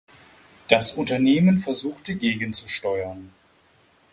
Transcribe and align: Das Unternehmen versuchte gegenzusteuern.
Das 0.67 0.93
Unternehmen 0.93 1.59
versuchte 1.59 2.15
gegenzusteuern. 2.15 3.29